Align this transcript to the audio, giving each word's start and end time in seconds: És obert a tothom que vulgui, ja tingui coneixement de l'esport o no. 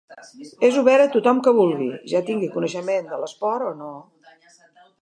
És 0.69 0.79
obert 0.81 1.03
a 1.03 1.11
tothom 1.15 1.43
que 1.47 1.53
vulgui, 1.59 1.91
ja 2.15 2.23
tingui 2.31 2.51
coneixement 2.57 3.13
de 3.13 3.21
l'esport 3.27 3.71
o 3.71 3.79
no. 3.85 3.93